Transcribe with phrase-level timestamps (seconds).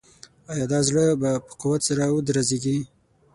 [0.51, 2.77] آیا دا زړه به په قوت سره ودرزیږي؟